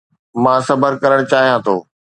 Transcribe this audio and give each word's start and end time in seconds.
مان 0.43 0.59
صبر 0.67 0.91
ڪرڻ 1.01 1.19
چاهيان 1.31 1.59
ٿو 1.65 1.75